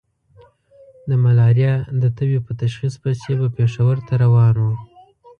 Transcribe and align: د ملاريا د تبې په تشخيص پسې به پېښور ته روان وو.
د 1.09 1.11
ملاريا 1.23 1.73
د 2.01 2.03
تبې 2.17 2.39
په 2.45 2.51
تشخيص 2.61 2.93
پسې 3.03 3.31
به 3.39 3.47
پېښور 3.57 3.95
ته 4.07 4.13
روان 4.23 4.55
وو. 4.63 4.73